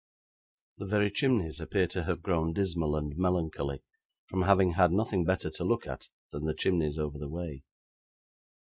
The 0.79 0.87
very 0.87 1.11
chimneys 1.11 1.59
appear 1.59 1.85
to 1.89 2.05
have 2.05 2.23
grown 2.23 2.53
dismal 2.53 2.95
and 2.95 3.15
melancholy, 3.15 3.83
from 4.25 4.41
having 4.41 4.71
had 4.71 4.91
nothing 4.91 5.25
better 5.25 5.51
to 5.51 5.63
look 5.63 5.85
at 5.85 6.09
than 6.31 6.45
the 6.45 6.55
chimneys 6.55 6.97
over 6.97 7.19
the 7.19 7.29
way. 7.29 7.61